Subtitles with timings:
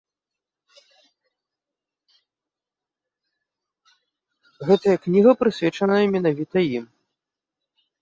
[4.71, 6.85] Гэтая кніга прысвечаная менавіта ім.